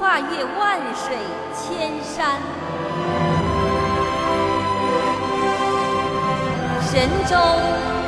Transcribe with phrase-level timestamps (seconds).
[0.00, 1.14] 跨越万水
[1.54, 2.40] 千山，
[6.80, 7.36] 神州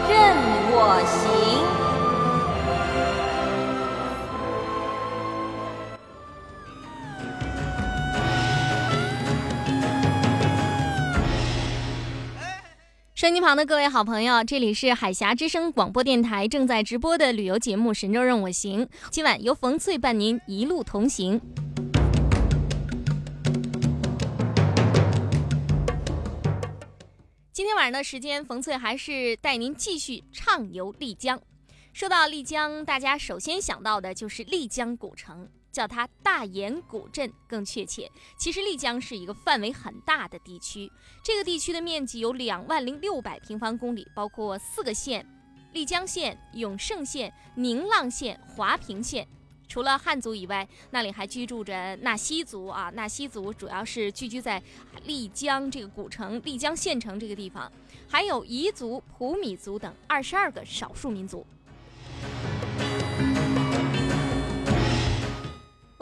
[0.09, 0.35] 任
[0.73, 1.63] 我行。
[13.15, 21.39] 收音机旁的各位好朋友，这里是海峡之声广播电台正在直播的旅游节目《神州任我行》，今晚由冯翠伴您一路同行。
[27.53, 31.39] 今天晚上的时间，冯翠还是带您继续畅游丽江。
[31.93, 35.47] 说到丽江，大家首先想到的就是丽江古城。
[35.71, 38.11] 叫它大研古镇更确切。
[38.39, 40.91] 其实丽江是一个范围很大的地区，
[41.23, 45.27] 这个地区的面积有两万零六百平方公里，包括四个县：
[45.73, 49.27] 丽江县、永胜县、宁浪县、华平县。
[49.73, 52.91] 除了汉族以外，那里还居住着纳西族啊。
[52.91, 54.63] 纳西族主要是聚居在
[55.07, 57.73] 丽江这个古城丽江县城这个地方，
[58.07, 61.47] 还有彝族、普米族等二十二个少数民族。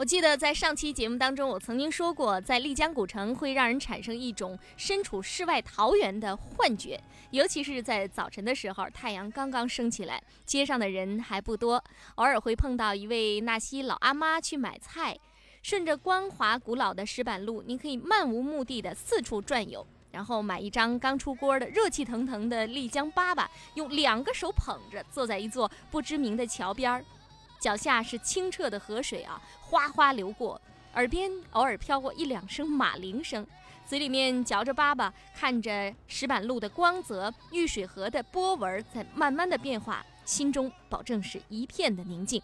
[0.01, 11.75] 我记得在上期节目当中，我曾经说过，在丽江古城会让人产生一种身处世外桃源的幻觉，尤其是在早晨的时候，太阳刚刚升起来，街上的人还不多，
[12.15, 15.15] 偶尔会碰到一位纳西老阿妈去买菜。
[15.61, 23.45] 顺着光滑古老的石板路，您可以漫无目的的四处转悠，然后买一张刚出锅的热气腾腾的丽江粑粑，
[23.75, 27.05] 用两个手捧着，坐在一座不知名的桥边儿。
[27.61, 30.59] 脚下是清澈的河水啊，哗哗流过，
[30.95, 33.45] 耳边偶尔飘过一两声马铃声，
[33.85, 42.41] 嘴里面嚼着粑粑，看着石板路的光泽，玉水河的波纹在慢慢的变化，心中保证是一片的宁静。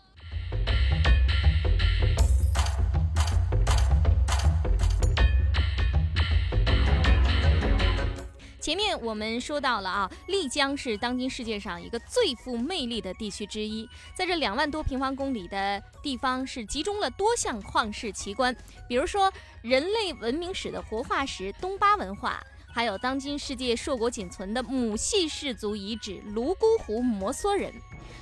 [8.67, 13.89] 前面我们说到了啊，丽江是当今世界上一个最富魅力的地区之一。
[14.13, 18.53] 在这两万多平方公里的地方，是集中了多项旷世奇观，
[18.85, 27.71] 比如说人类文明史的活化石东巴文化，还有当今世界硕果仅存的母系氏族遗址泸沽湖摩梭人，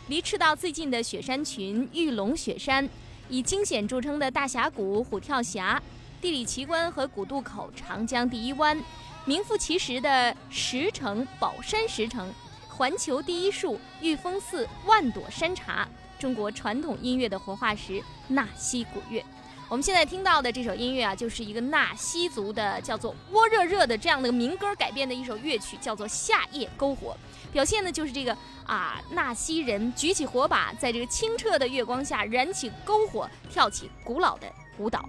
[0.09, 2.87] 离赤道最近的雪山群玉龙雪山，
[3.29, 5.81] 以惊险著称的大峡谷虎跳峡，
[6.21, 8.79] 地理奇观和古渡口长江第一湾。
[9.27, 12.31] 名副其实的石城宝山石城，
[12.69, 15.87] 环球第一树玉峰寺万朵山茶，
[16.19, 19.25] 中国传统音乐的活化石纳西古乐。
[19.67, 27.17] 我们现在听到的这首音乐啊，就是一个纳西族的叫做窝热热的这样的民歌改编的一首乐曲，叫做夏夜篝火，
[27.51, 34.47] 表现的就是这个啊纳西人举起火把，在这个清澈的月光下燃起篝火，跳起古老的
[34.77, 35.03] 舞蹈。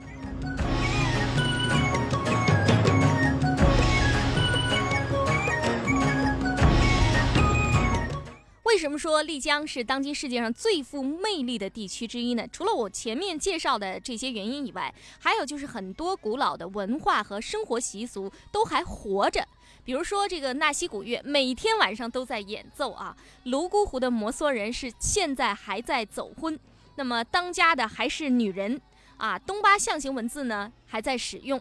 [8.76, 12.46] 为什么说丽江是当今世界上最富魅力的地区之一呢？
[12.52, 19.48] 除了我前面介绍的这些原因以外，还有就是很多古老的文化和生活习俗都还活着。
[19.82, 23.16] 比如说这个纳西古乐，每天晚上都在演奏啊。
[23.44, 26.60] 泸沽湖的摩梭人是现在还在走婚，
[26.96, 28.78] 那么当家的还是女人
[29.16, 29.38] 啊。
[29.38, 31.58] 东巴象形文字呢还在使用。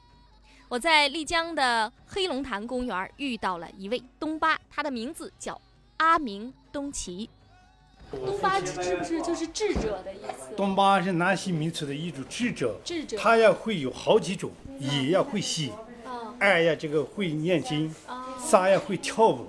[0.68, 5.58] 我在丽江的黑龙潭公园遇到了一位东巴，他的名字叫。
[5.98, 7.30] 阿明东奇，
[8.12, 10.54] 东巴是不是就是智者的意思？
[10.56, 15.72] 东巴是南西民族的一种智者，智者他要会有好几种，一要会写，
[16.38, 17.94] 二要这个会念经，
[18.38, 19.48] 三要会跳舞，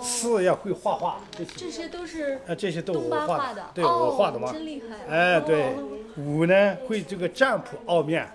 [0.00, 1.20] 四要会画画。
[1.56, 4.52] 这些都是啊，这些都我画的，对我画的嘛。
[4.52, 5.12] 真厉害！
[5.12, 5.74] 哎，对，
[6.16, 8.30] 五呢会这个占卜奥面，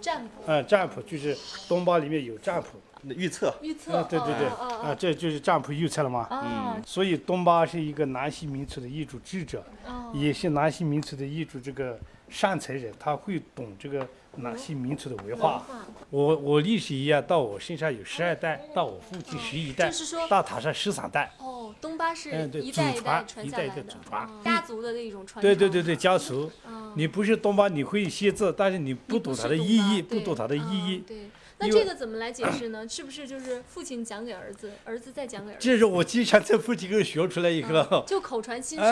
[0.00, 0.42] 占卜。
[0.46, 2.68] 嗯，占卜就是东巴里面有占卜。
[3.04, 3.96] 预测，预测。
[3.96, 6.26] 啊，对对对，啊，这就是占卜预测了吗？
[6.30, 6.82] 嗯。
[6.84, 9.64] 所以东巴是一个南西民族的一组智者，
[10.12, 11.98] 也是南西民族的一组这个
[12.28, 14.06] 善财人，他会懂这个
[14.36, 15.64] 南西民族的文化。
[16.10, 19.90] 我我历史一样，到我身上有十二代，到我父亲十一代，
[20.28, 21.30] 到塔上十三代。
[21.38, 22.30] 哦，东巴是
[22.62, 25.42] 一代一代传下来的，祖传，家族的那种传。
[25.42, 26.50] 对对对对，家族。
[26.94, 31.04] 你不是东巴，你会写字，但是你不懂它的意义，不懂它的意义。
[31.06, 31.28] 对。
[31.60, 32.88] 那这个怎么来解释呢？
[32.88, 35.60] 是不是就是父亲讲给儿子，儿子再讲给儿子？
[35.60, 38.84] 这是我经常在父亲给学出来一个，就口传心授。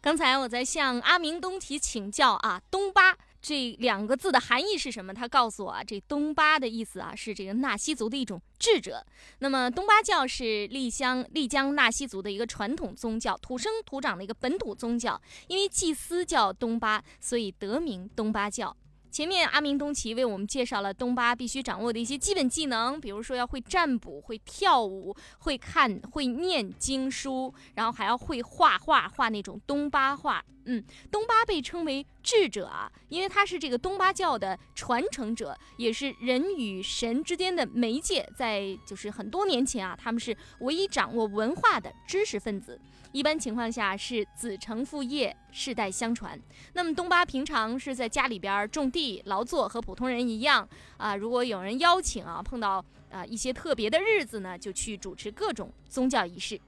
[0.00, 3.16] 刚才我在向阿明东提请教啊，东巴。
[3.46, 5.12] 这两个字的含义是什么？
[5.12, 9.04] 他告诉我啊，这东巴的意思啊是这个纳西族的一种智者。
[9.40, 15.20] 那么东巴教是丽江丽江纳西族的一个传统宗教，土生土长的一个本土宗教。
[15.46, 18.74] 因为祭司叫东巴，所以得名东巴教。
[19.10, 30.42] 前面阿明东奇为我们介绍了东巴必须掌握的一些基本技能，比如说要会占卜、会跳舞、会看、会念经书，然后还要会画画，画那种东巴画。
[30.66, 38.28] 嗯，东巴被称为智者啊，因为他是这个东巴教的传承者，也是人与神之间的媒介。
[38.34, 42.80] 在就是很多年前啊，他们是唯一掌握文化的知识分子。
[43.12, 46.40] 一般情况下是子承父业，世代相传。
[46.72, 51.14] 那么东巴平常是在家里边种地劳作，和普通人一样啊。
[51.14, 56.60] 如果有人邀请啊，碰到啊一些特别的日子呢，就去主持各种宗教仪式。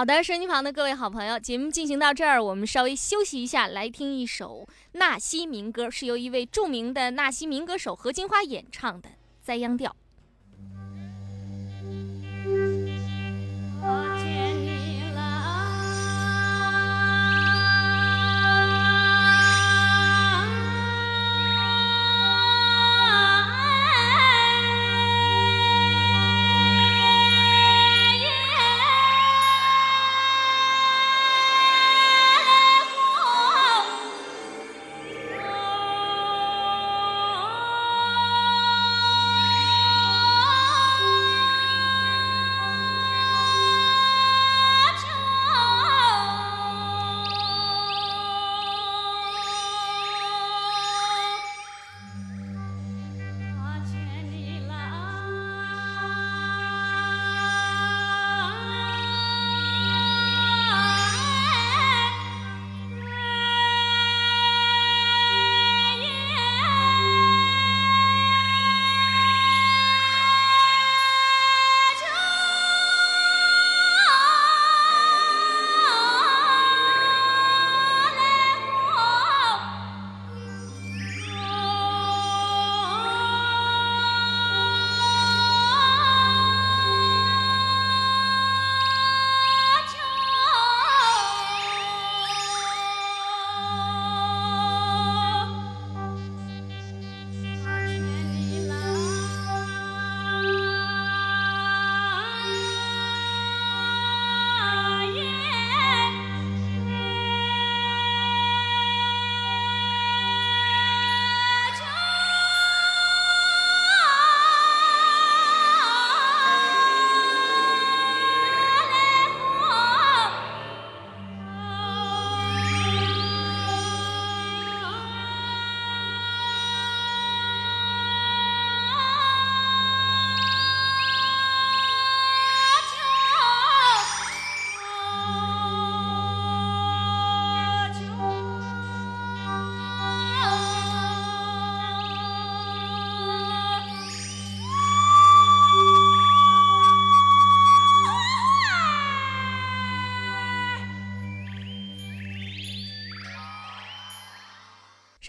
[0.00, 9.10] 好的，收音机旁的各位好朋友，节目进行到这儿，我们稍微休息一下，来听一首纳西民歌，是由一位著名的纳西民歌手何金花演唱的
[9.42, 9.90] 《栽秧调》。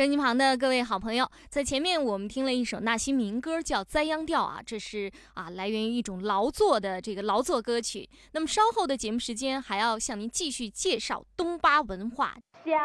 [0.01, 8.09] 收音机旁的各位好朋友，在前面我们听了一首纳西民歌，叫《栽秧调》啊，这是啊来源于一种劳作的这个劳作歌曲。
[8.31, 12.33] 那么稍后的节目时间还要向您继续介绍东巴文化。
[12.65, 12.75] 小小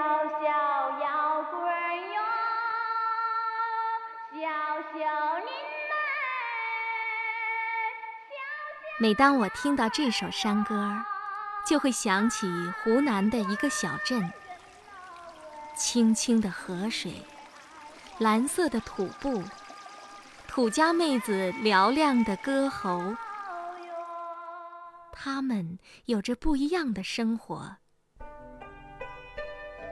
[1.01, 1.63] 摇滚
[2.13, 2.21] 哟，
[4.35, 4.41] 小
[4.93, 5.97] 小您们，
[9.01, 10.95] 每当我听到这首山歌，
[11.67, 12.47] 就会想起
[12.85, 14.31] 湖南的一个小镇，
[15.77, 17.13] 清清的河水，
[18.19, 19.43] 蓝色的土布，
[20.49, 23.15] 土家妹子嘹亮的歌喉，
[25.13, 27.77] 他们有着不一样的生活。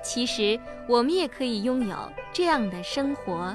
[0.02, 3.54] 其实，我们也可以拥有这样的生活。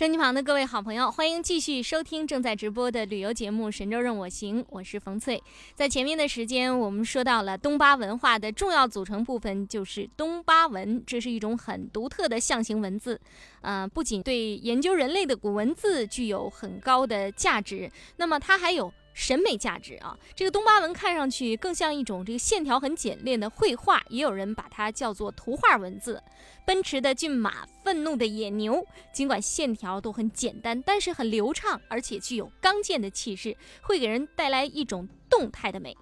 [0.00, 5.42] 收音机旁的各位好朋友，欢迎继续收听正在直播的旅游节目《神州任我行》，我是冯翠。
[5.74, 13.20] 在前面的时间，我们说到了东巴文化的重要组成部分就是东巴文，这是一种很独特的象形文字。
[13.60, 18.90] 呃，不仅对研究人类的古文字具有很高的价值，那么它还有。
[19.12, 26.22] 审美价值啊，这个东巴文看上去更像一种这个线条很简练的绘画，也有人把它叫做图画文字。
[26.66, 35.96] 奔驰的骏马，愤怒的野牛，尽管线条都很简单，但是很流畅，而且具有刚健的气势，会给人带来一种动态的美。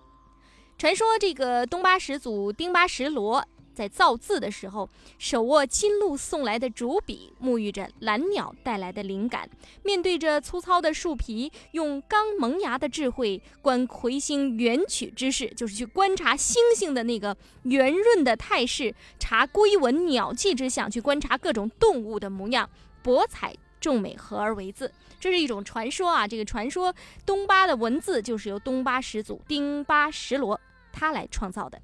[0.77, 3.45] 传说这个东巴始祖丁巴什罗。
[3.79, 9.49] 在造字的时候，手握金鹿送来的竹笔，沐浴着蓝鸟带来的灵感，
[9.85, 22.69] 面对着粗糙的树皮，用刚萌芽的智慧观魁星圆曲之势，就是去观察星星的那个圆润的态势，查龟纹鸟迹之象，去观察各种动物的模样，
[23.01, 24.93] 博采众美合而为字。
[25.21, 26.93] 这是一种传说啊，这个传说
[27.25, 30.61] 东巴的文字就是由东巴始祖丁巴什罗
[30.93, 31.81] 他来创造的。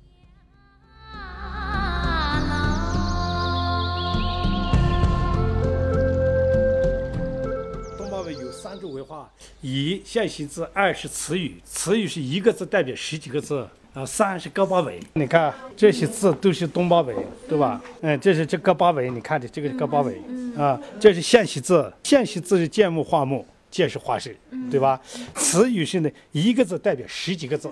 [8.65, 9.31] 三种文化：
[9.61, 14.07] 一象形字，二是词语，词语是一个字代表十几个字啊。
[14.07, 17.15] 三是戈巴文，你看这些字都是东巴文，
[17.47, 17.79] 对吧？
[18.01, 20.81] 嗯，这是这戈巴文，你看的这个是戈巴文啊。
[20.99, 24.35] 这是象形字，象形字是见木画木，见是画是，
[24.71, 24.99] 对吧？
[25.35, 27.71] 词语是呢，一个字代表十几个字。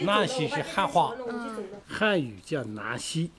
[0.00, 1.14] 南溪是汉话，
[1.88, 3.30] 汉语叫南西，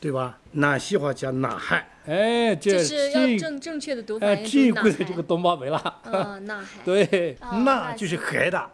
[0.00, 0.38] 对吧？
[0.52, 1.86] 南西话叫南汉。
[2.08, 4.26] 哎，这是要正正确的读法。
[4.26, 5.80] 哎，这贵的这个东巴维拉。
[6.04, 6.82] 嗯， 那还。
[6.84, 8.70] 对，那就是海的，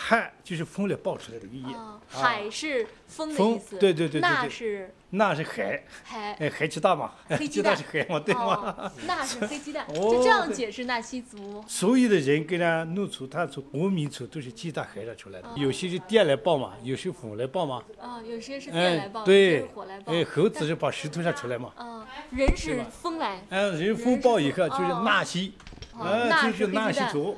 [0.00, 1.74] 海就是风里爆出来的意义。
[2.08, 3.76] 海是风的意思。
[3.78, 4.20] 对对对对。
[4.20, 4.94] 那是。
[5.10, 5.82] 那是海。
[6.04, 6.34] 海。
[6.34, 7.12] 哎，海鸡蛋嘛。
[7.30, 8.20] 黑 鸡蛋是海嘛？
[8.20, 8.92] 对吗？
[9.06, 9.84] 那是黑鸡蛋。
[9.92, 11.64] 就这样解释纳西族。
[11.66, 15.48] 所有的人跟咱弄出、探出、国民族都是鸡蛋海了出来的。
[15.56, 17.82] 有些是电来爆嘛，有些风来爆嘛。
[18.00, 20.12] 啊，有些是电来爆，对，火来爆。
[20.12, 21.72] 哎，猴子是把石头上出来嘛。
[21.74, 22.06] 啊。
[22.30, 25.54] 人是风来，嗯，人风暴以后就是纳西，
[25.98, 27.36] 嗯，就是纳西族，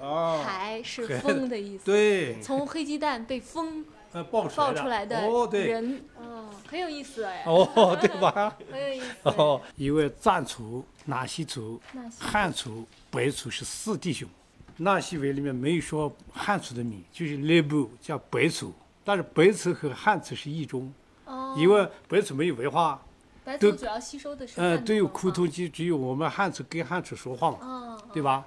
[0.00, 3.84] 啊，海是风的意思，对，从黑鸡蛋被风
[4.30, 8.56] 爆出来的，哦，对，人，哦，很有意思哎，哦，对吧？
[8.70, 11.80] 很有意思，哦，因为藏族、纳西族、
[12.18, 14.28] 汉族、白族是四弟兄，
[14.76, 18.72] 纳西文里面没有说汉族的名，就是内部叫白族，
[19.04, 20.92] 但是白族和汉族是一种，
[21.24, 23.00] 哦，因为白族没有文化。
[23.44, 28.44] 白族主要吸收的是嗯，都有沟通机，只有我们汉族跟汉族说话嘛，对吧？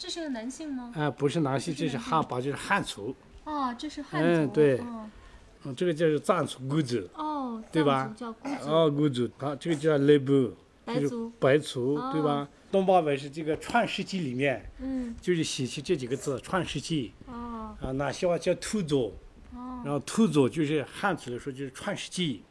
[0.00, 0.90] 这是个男性吗？
[0.96, 3.14] 啊，不是男性，这是汉把就是汉族。
[3.44, 4.28] 哦，这是汉族。
[4.28, 4.80] 嗯，对。
[5.62, 7.06] 嗯，这个就是藏族姑族。
[7.12, 8.10] 哦，对吧？
[8.16, 8.70] 叫姑族。
[8.70, 10.54] 哦，姑族，啊，这个叫内部，
[10.86, 11.30] 白族。
[11.38, 12.48] 白族，对吧？
[12.72, 17.12] 东巴文是这个《创世纪》里面，嗯，就是写起这几个字，《创世纪》。
[17.30, 17.76] 哦。
[17.82, 19.14] 啊，哪些话叫土族？
[19.52, 19.82] 哦。
[19.84, 22.42] 然后土族就是汉族来说就是《创世纪》。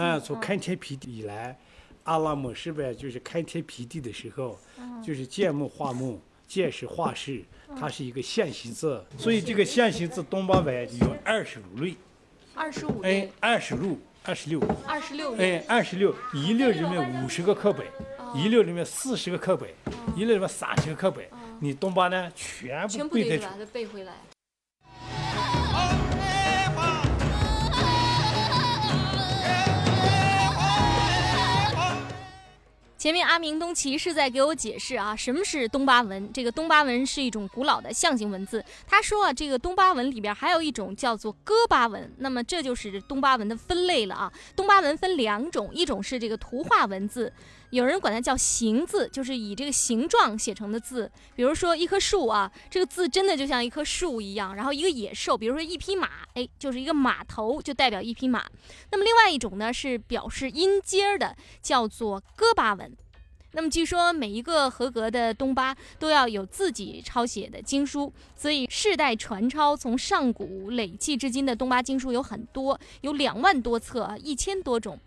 [0.00, 1.58] 啊，从开天辟地以来，
[2.04, 4.56] 阿拉姆是呗，就是开天辟地的时候，
[5.02, 6.20] 就是建木化木，
[6.54, 7.42] 建是画室，
[7.76, 11.96] 它是一个象形字，所以这个象形字东巴文有二十五类。
[12.54, 14.60] 二十五哎，二十六，二十六。
[14.86, 17.84] 二十六哎，二十六，一六里面五十个课本，
[18.36, 19.68] 一六里面四十个课本，
[20.14, 21.24] 一六里面三十个课本，
[21.58, 23.42] 你东巴呢全部背得出。
[23.42, 24.12] 全部背回来。
[33.04, 36.32] 前面阿明东奇是在给我解释啊，什么是东巴文？
[36.32, 38.64] 这个东巴文是一种古老的象形文字。
[38.86, 44.32] 他说啊，这个东巴文里边还有一种叫做哥巴文，那么这就是东巴文的分类了啊。
[44.56, 47.30] 东巴文分两种，一种是这个图画文字，
[47.74, 51.10] 有人管它叫形字，就是以这个形状写成的字。
[51.34, 54.54] 比如说一棵树啊，这个字真的就像一棵树一样。
[54.54, 58.44] 然后一个野兽，比如说一匹马，哎，就是一个马头，就代表一匹马。
[58.92, 62.96] 那么另外一种呢，是表示音阶的，叫做戈巴文。
[63.56, 74.98] 那么据说每一个合格的东巴都要有自己抄写的经书，所以世代传抄，从上古累计至今的东巴经书有很多，有两万多册，一千多种。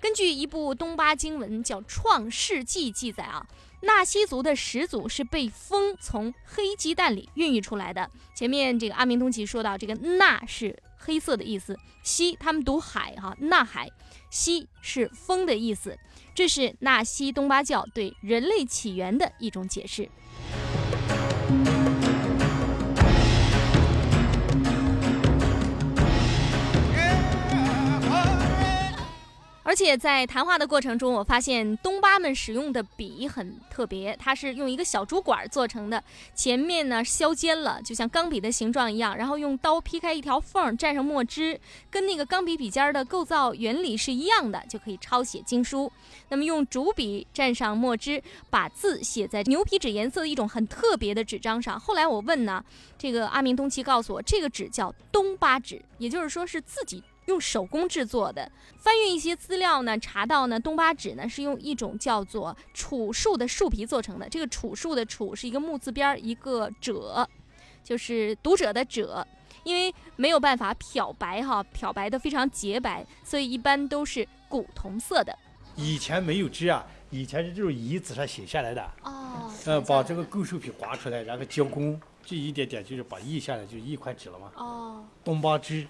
[0.00, 3.46] 根据一部东巴经文叫《创世纪》记载啊，
[3.82, 8.10] 纳西族的始祖是被风从黑鸡蛋里孕育出来的。
[8.34, 13.90] 前面这个阿明东奇说到，这个纳是黑色的意思，西他们读海哈，纳海，
[14.30, 15.98] 西是风的意思。
[16.34, 20.08] 这是纳西东巴教对人类起源的一种解释。
[29.62, 36.02] 而且在谈话的过程中，我发现东巴们使用的笔很特别，它是用一个小竹管做成的，
[36.34, 45.92] 前面呢削尖了，就像钢笔的形状一样，然后用刀劈开一条缝，蘸上墨汁，跟那个钢笔笔尖的构造原理是一样的，就可以抄写经书。
[46.30, 51.78] 那么用竹笔蘸上墨汁，把字写在牛皮纸颜色的一种很特别的纸张上。
[51.78, 52.64] 后来我问呢，
[52.96, 57.02] 这个阿明东奇告诉我，这个纸叫东巴纸，也就是说是自己。
[57.30, 64.28] 用手工制作的，翻阅一些资料呢，查到呢，东巴纸呢是用一种叫做楚树的树皮做成的。
[64.28, 67.26] 这个楚树的楚是一个木字边一个者，
[67.82, 69.26] 就是读者的者。
[69.62, 75.38] 因为没有办法漂白哈，漂白的非常洁白，所以一般都是古铜色的。
[75.76, 78.82] 以前没有纸啊，以前是这种遗纸上写下来的。
[79.02, 79.52] 哦。
[79.66, 84.50] 呃，把这个构树皮刮出来，然后加工，这一点点就是把印下来，就一块纸了嘛。
[84.56, 85.04] 哦。
[85.22, 85.86] 东巴纸。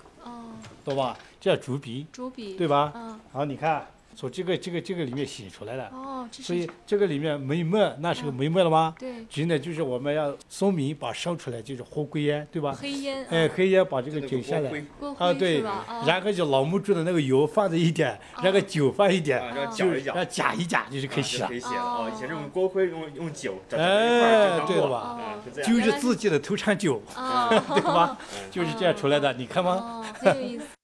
[0.60, 1.16] 哦，懂吧？
[1.40, 2.92] 这叫竹笔，竹笔，对吧？
[2.94, 3.20] 嗯。
[3.32, 3.86] 好你看，
[4.20, 5.88] 从这个、这个、这个里面写出来的。
[5.94, 8.94] 哦，所以这个里面没墨，那时候没墨了吗？
[8.98, 9.24] 对。
[9.30, 12.76] 纸呢，就是我们要松明把烧出来，就是活灰烟，对吧？
[12.78, 13.24] 黑烟。
[13.30, 14.70] 哎，黑烟把这个卷下来。
[15.16, 15.62] 啊，对。
[16.06, 19.42] 然后就老木柱的那个油放在一点，那个酒放一点，
[19.74, 21.42] 就让夹一夹，就是可以写。
[21.46, 22.12] 可以写了哦。
[22.14, 23.54] 以前用锅盔，用用酒。
[23.70, 25.18] 哎，对了吧？
[25.64, 28.18] 就是自己的土产酒， 对吧？
[28.50, 30.04] 就是这样出来的，你看吗？
[30.20, 30.79] 很有意思。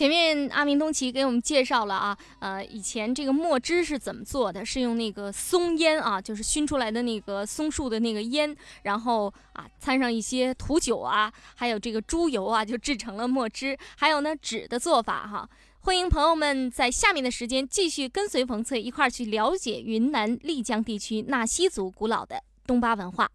[0.00, 4.64] 前面阿明东奇给我们介绍了啊，呃，以前这个墨汁是怎么做的？
[4.64, 13.76] 是用那个松烟啊，就是熏出来的那个松树的那个烟，然后啊掺上一些土酒啊，还有这个猪油啊，就制成了墨汁。
[13.98, 15.46] 还有呢，纸的做法哈。
[15.80, 23.30] 欢迎朋友们在下面的时间继续跟随冯翠一块儿去了解云南丽江地区纳西族古老的东巴文化。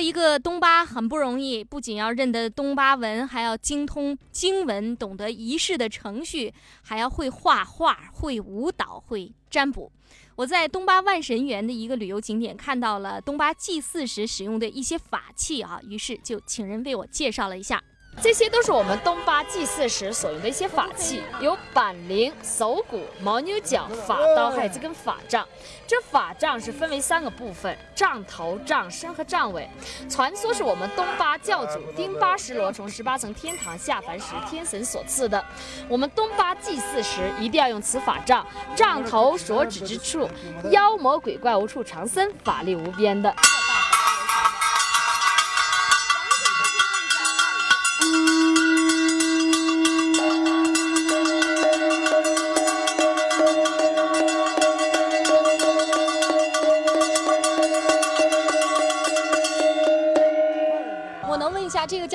[0.00, 9.90] 一个东巴很不容易，不仅要认得东巴文，还要精通经文，懂得仪式的程序，还要会画画、会舞蹈、会占卜。
[10.36, 17.82] 我在东巴万神园的一个旅游景点看到了东巴祭祀时使用的一些法器啊，于是就请人为我介绍了一下。
[18.22, 25.46] 这些都是我们东巴祭祀时所用的一些法器，有板铃、手鼓、牦牛角、法刀，还有这根法杖。
[25.86, 29.66] 这法杖是分为三个部分：杖头、杖身和杖尾。
[30.08, 35.42] 传说是我们东巴教主丁巴什罗从十八层天堂下凡时天神所赐的。
[35.88, 38.46] 我们东巴祭祀时一定要用此法杖，
[38.76, 40.28] 杖头所指之处，
[40.70, 43.34] 妖魔鬼怪无处藏身，法力无边的。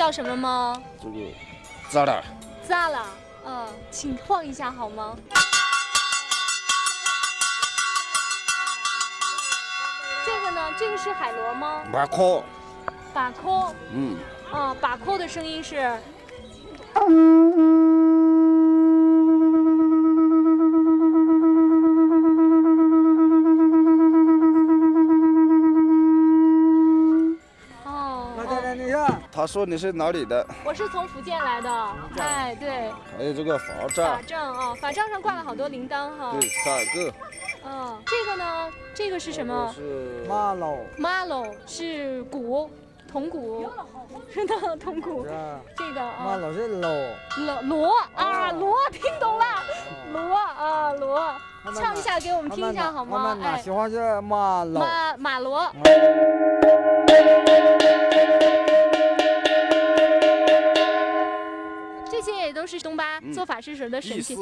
[0.06, 0.80] 叫什么吗？
[1.02, 1.16] 这个
[1.90, 2.22] 咋了？
[2.62, 3.06] 咋了？
[3.44, 5.16] 嗯，请晃一下好吗？
[10.24, 10.72] 这个呢？
[10.78, 11.82] 这个是海螺吗？
[11.92, 12.40] 把壳。
[13.12, 13.74] 把壳。
[13.92, 14.16] 嗯。
[14.52, 15.98] 啊，把壳的声音是。
[29.46, 30.44] 他说你是哪里的？
[30.64, 31.70] 我是从福建来的。
[32.18, 32.90] 哎，对。
[33.16, 34.16] 还有这个法杖。
[34.16, 36.32] 法杖啊，法杖上挂了好多铃铛哈。
[36.32, 37.12] 对，三个。
[37.64, 38.72] 嗯，这个呢？
[38.92, 39.72] 这个是什么？
[39.72, 40.78] 是马楼。
[40.98, 42.68] 马楼是鼓，
[43.08, 43.70] 铜鼓。
[44.82, 45.24] 铜鼓。
[45.76, 46.24] 这个啊。
[46.24, 46.90] 马楼是锣。
[47.36, 49.44] 锣锣啊，锣，听懂了。
[50.12, 51.32] 锣啊，锣。
[51.72, 53.16] 唱一下给我们听一下好吗？
[53.16, 54.80] 我们那喜欢是马楼。
[54.80, 55.70] 马马锣。
[62.56, 64.34] 都是东巴做法事时的神器。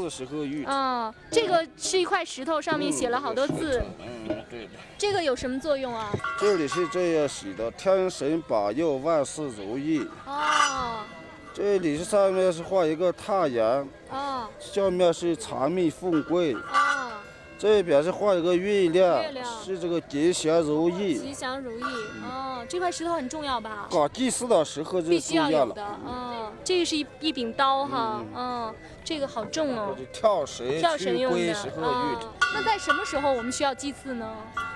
[0.67, 3.83] 嗯，这个是一块石头，上面写了好多字。
[3.99, 4.71] 嗯，对的。
[4.97, 6.13] 这个有什么作用啊？
[6.39, 10.07] 这里是这样写的：天神保佑，万事如意。
[10.27, 11.03] 哦，
[11.53, 16.61] 这里是上面是画一个太阳，哦下面是长命富贵，哦，
[17.65, 21.15] 这边是画一个月亮，月亮是这个吉祥如意。
[21.19, 21.83] 吉祥如意。
[22.23, 23.89] 哦，这块石头很重要吧？
[23.91, 25.57] 搞祭祀的时候就必须重要了。
[25.59, 25.87] 要有的。
[26.07, 28.23] 嗯，这个是一一柄刀哈。
[28.37, 29.97] 嗯，这个好重哦。
[30.13, 31.57] 跳绳、跳绳驱用的。
[32.53, 34.31] 那在什么时候我们需要祭祀呢？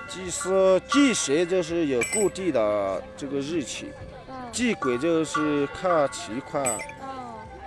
[0.09, 3.93] 祭祀祭神就是有固定的这个日期，
[4.31, 4.35] 嗯。
[4.51, 6.65] 祭鬼就是看情况。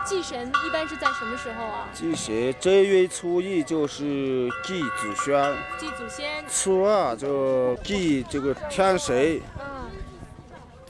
[0.02, 1.88] 哦，祭神一般是在什么时候啊？
[1.94, 6.44] 祭神正月初一就是祭祖先，祭祖先。
[6.50, 9.92] 初二就祭这个天神，嗯。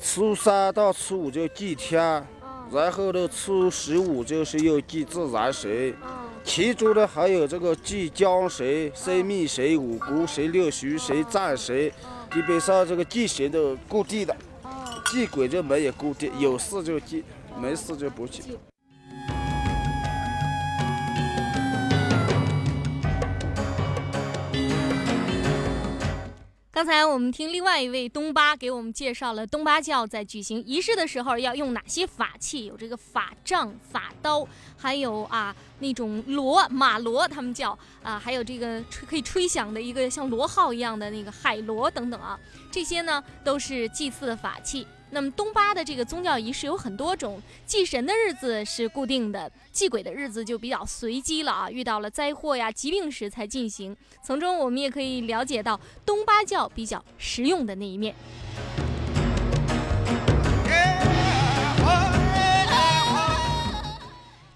[0.01, 2.01] 初三到初五就祭天，
[2.41, 2.69] 嗯。
[2.71, 5.93] 然后呢初十五就是又祭自然神。
[6.01, 6.09] 嗯。
[6.43, 11.91] 其中呢还有这个祭江神、生命神、五谷神、六虚神、战神，
[12.31, 14.35] 基本上这个祭神都固定的。
[15.11, 17.23] 祭鬼就没有固定，有事就祭，
[17.59, 18.57] 没事就不祭。
[26.73, 42.39] 刚才我们听另外一位东巴给我们介绍了东巴教在举行仪式的时候要用哪些法器，有这个法杖、法刀，还有啊那种锣、马锣，他们叫啊，还有这个吹可以吹响的一个像螺号一样的那个海螺等等啊，
[42.71, 44.87] 这些呢都是祭祀的法器。
[45.13, 53.95] 那么东巴的这个宗教仪式有很多种，祭神的日子是固定的，祭鬼的日子就比较随机了啊，遇到了灾祸呀、疾病时才进行。
[54.23, 58.15] 从中我们也可以了解到东巴教比较实用的那一面。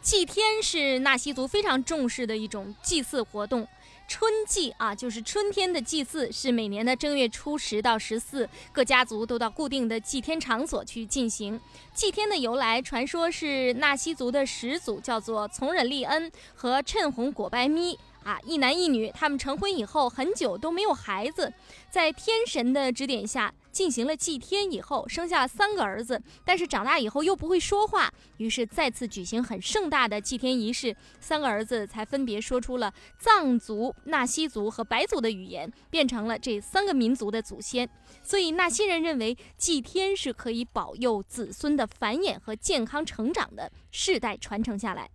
[0.01, 3.67] 祭天是纳西族非常重视的一种祭祀活动。
[4.07, 11.59] 春祭啊，就是春天的祭祀，是每年的正月初十到十四，各家族都到固定的祭天场所去进行。
[11.93, 21.51] 祭天的由来，传说是纳西族的始祖叫做从忍利恩和趁红果白咪啊，一男一女，他们成婚以后很久都没有孩子，
[21.89, 37.89] 在天神的指点下进行了祭天以后，生下三个儿子，但是长大以后又不会说话，于是再次举行很盛大的祭天仪式，三个儿子才分别说出了藏族、纳西族和白族的语言，变成了这三个民族的祖先。
[38.23, 45.09] 所以纳西人认为祭天是可以保佑子孙的繁衍和健康成长的，世代传承下来。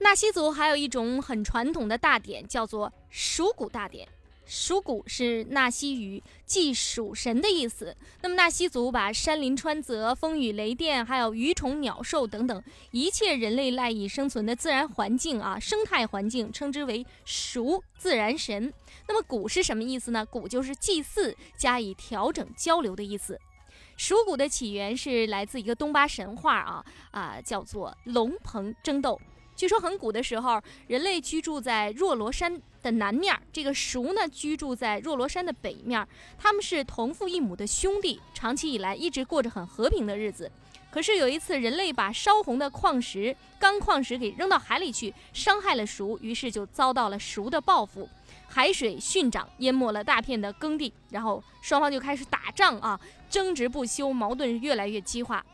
[0.00, 4.08] 纳西族还有一种很传统的大典，叫做鼠谷大典。
[4.46, 7.94] 鼠谷是纳西语祭鼠神的意思。
[8.22, 18.72] 那么纳西族把山林川泽、风雨雷电，还有鱼虫鸟兽等等一切人类赖以生存的自然环境啊，生态环境称之为鼠自然神。
[19.06, 20.24] 那么谷是什么意思呢？
[20.24, 23.38] 谷就是祭祀加以调整交流的意思。
[23.98, 29.20] 鼠谷的起源是来自一个东巴神话啊啊，叫做龙鹏争斗。
[29.58, 36.06] 据说很古的时候，人类居住在若罗山的南面，这个鼠呢居住在若罗山的北面，
[36.38, 40.48] 他们是同父异母的兄弟，长期以来一直过着很和平的日子。
[40.92, 48.08] 可是有一次，人类把烧红的矿石、钢矿石给扔到海里去，伤害了鼠，于是就遭到了鼠的报复。
[48.46, 55.44] 海水迅涨，淹没了大片的耕地，然后双方就开始打仗啊，争执不休，矛盾越来越激化。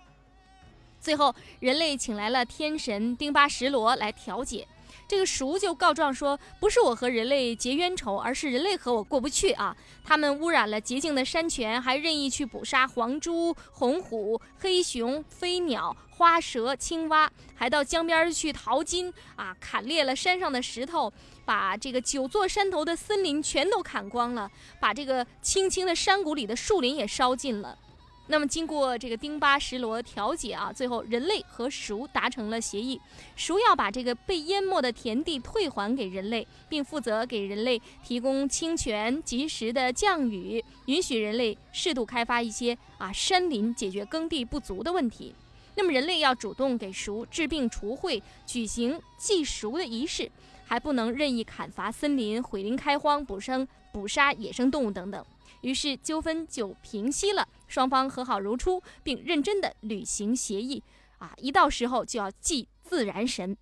[1.04, 4.66] 最后，人类请来了天神丁巴什罗来调解。
[5.06, 9.76] 这个鼠就告状说，不是我和人类结冤仇，而是人类和我过不去啊！
[10.02, 19.54] 他们污染了洁净的山泉，还任意去捕杀黄猪、红虎、黑熊、飞鸟、花蛇、青蛙，还到江边去淘金啊！
[19.60, 21.12] 砍裂了山上的石头，
[21.44, 27.78] 把这个九座山头的森林全都砍光了，把这个青青的山谷里的树林也烧尽了。
[28.26, 32.98] 那么，经过这个丁巴什罗调解啊，最后人类和鼠达成了协议，
[33.37, 45.34] 鼠要把这个被淹没的田地退还给人类，并负责给人类提供清泉、及时的降雨，允许人类适度开发一些啊山林，解决耕地不足的问题。
[45.74, 50.30] 那么，人类要主动给鼠治病除秽，举行祭鼠的仪式，
[50.64, 55.22] 还不能任意砍伐森林、毁林开荒、捕生捕杀野生动物等等。
[55.60, 60.80] 于是纠纷就平息了，双方和好如初，并认真的履行协议。
[61.18, 63.56] 啊，一到时候就要祭自然神。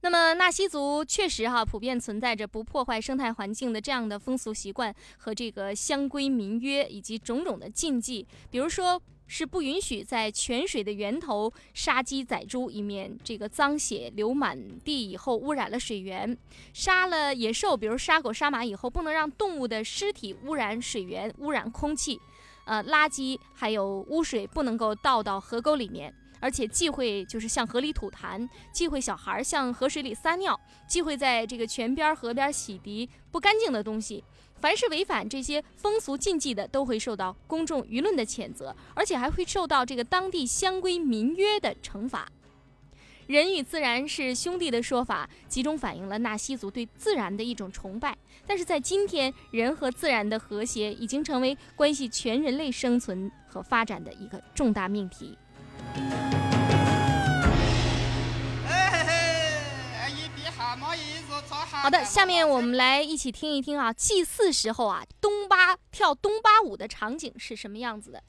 [0.00, 16.36] 那么纳西族确实哈普遍存在着不破坏生态环境的这样的风俗习惯和这个乡规民约以及种种的禁忌，比如说是不允许在泉水的源头杀鸡宰猪，以免这个脏血流满地以后污染了水源；
[16.72, 22.20] 杀了野兽，比如杀狗杀马以后，不能让动物的尸体污染水源、污染空气，
[22.66, 26.14] 呃，垃圾还有污水不能够倒到河沟里面。
[26.40, 34.24] 而且忌讳就是向河里吐痰，忌讳小孩向河水里撒尿，忌讳在这个泉边、河边洗涤不干净的东西。
[34.62, 42.30] 凡是违反这些风俗禁忌的，都会受到公众舆论的谴责，而且还会受到这个当地乡规民约的惩罚。
[43.26, 48.16] 人与自然是兄弟的说法，集中反映了纳西族对自然的一种崇拜。
[48.46, 55.36] 但是在今天，人和自然的和谐已经成为关系全人类生存和发展的一个重大命题。
[61.82, 68.22] 好的，下面我们来一起听一听啊，祭祀时候啊，东巴跳东巴舞的场景是什么样子的。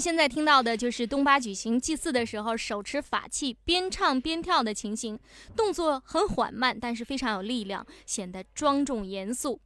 [0.00, 5.18] 现在听到的就是东巴举行祭祀的时候，手持法器，边唱边跳的情形，
[5.56, 9.60] 动作很缓慢，但是非常有力量，显得庄重严肃。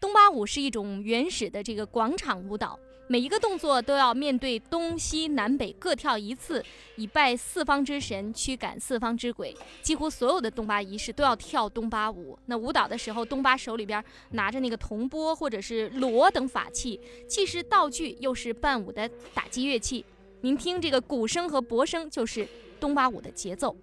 [0.00, 2.78] 东巴舞是一种原始的这个广场舞蹈。
[3.08, 6.64] 每一个动作都要面对东西南北各跳一次，
[6.96, 9.54] 以拜四方之神，驱赶四方之鬼。
[9.82, 12.38] 几乎所有的东巴仪式都要跳东巴舞。
[12.46, 20.04] 那舞蹈的时候，东巴手里边拿着那个铜钵或者是锣等法器，既是道具，又是伴舞的打击乐器。
[20.40, 22.48] 您听这个鼓声和钹声，就是
[22.80, 23.76] 东巴舞的节奏。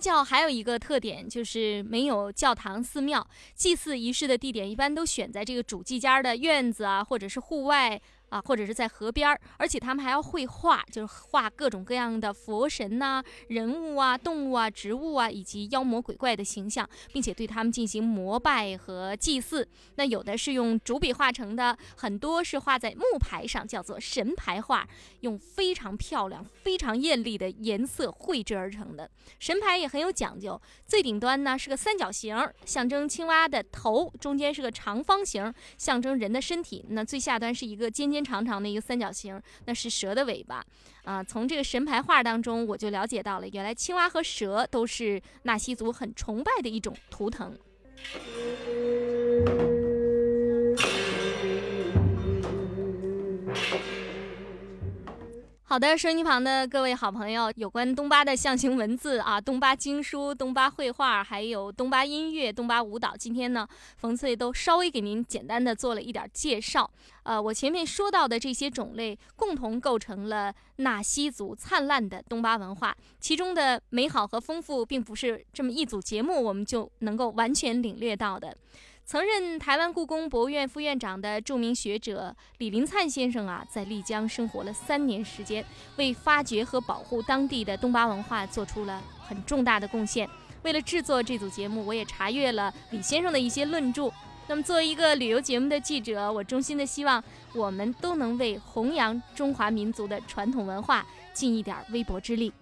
[0.00, 8.00] 教还有一个特点，就是没有教堂、寺庙，祭祀仪式的地点一般都选在这个主祭家的院子啊，或者是户外。
[8.30, 19.68] 啊，或者是在河边儿，而且他们还要绘画，就是画各种各样的佛神呐、人物啊、动物啊、植物啊，以及妖魔鬼怪的形象，并且对他们进行膜拜和祭祀。
[19.96, 24.88] 那有的是用竹笔画成的，很多是画在木牌上，叫做神牌画，
[25.20, 29.10] 用非常漂亮、非常艳丽的颜色绘制而成的。
[29.40, 38.19] 神牌也很有讲究，最顶端呢是个三角形，象征青蛙的头；中间是个长方形，象征人的身体；那最下端是一个尖尖。
[38.22, 40.64] 长长的一个三角形，那是蛇的尾巴，
[41.04, 47.56] 啊，从这个神牌画当中，我就了解到了，原来青蛙和蛇都是纳西族很崇拜的一种图腾。
[55.70, 63.64] 好的，收音机旁的各位好朋友，有关东巴的象形文字啊，东巴经书、东巴绘画，还有东巴音乐、东巴舞蹈，今天呢，
[63.96, 66.90] 冯翠都稍微给您简单的做了一点介绍。
[67.22, 78.56] 呃，我前面说到的这些种类，共同构成了纳西族灿烂的东巴文化，其中的美好和丰富，并不是这么一组节目我们就能够完全领略到的。
[79.10, 85.64] 曾任台湾故宫博物院副院长的著名学者李林灿先生啊，在丽江生活了三年时间，
[85.96, 90.30] 为发掘和保护当地的东巴文化做出了很重大的贡献。
[90.62, 94.08] 为了制作这组节目，我也查阅了李先生的一些论著。
[94.46, 97.20] 那么，作为一个旅游节目的记者，我衷心的希望
[97.52, 102.52] 我们都能为弘扬中华民族的传统文化尽一点微薄之力。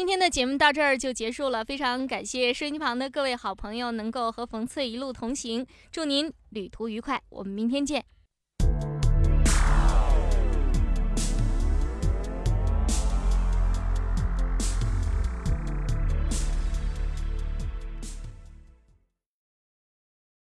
[0.00, 8.02] 今天的节目到这儿就结束了，非常感谢收音机旁的各位好朋友能够和冯翠一路同行，祝您旅途愉快，我们明天见。